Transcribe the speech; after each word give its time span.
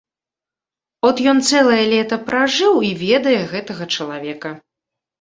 От 1.09 1.15
ён 1.33 1.37
цэлае 1.51 1.83
лета 1.93 2.21
пражыў 2.31 2.73
і 2.91 2.93
ведае 3.05 3.39
гэтага 3.55 3.93
чалавека. 3.95 4.49